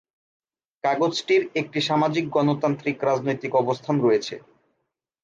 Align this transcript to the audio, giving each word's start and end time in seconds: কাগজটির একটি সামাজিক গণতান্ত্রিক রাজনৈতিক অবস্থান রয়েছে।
কাগজটির 0.83 1.41
একটি 1.55 1.79
সামাজিক 1.81 2.25
গণতান্ত্রিক 2.29 2.97
রাজনৈতিক 3.03 3.51
অবস্থান 3.55 3.95
রয়েছে। 3.99 4.35